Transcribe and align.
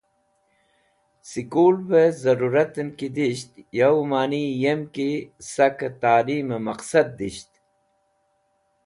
Sekulvẽ 1.29 2.13
zẽrũratẽn 2.21 2.89
ki 2.97 3.07
disht 3.15 3.51
yo 3.77 3.89
mani 4.09 4.43
yem 4.61 4.81
ki 4.93 5.09
sakẽ 5.51 5.89
talim 6.01 6.49
maqsad 6.65 7.07
disht. 7.19 7.51